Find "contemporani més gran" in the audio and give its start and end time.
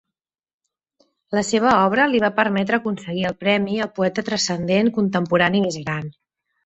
4.97-6.11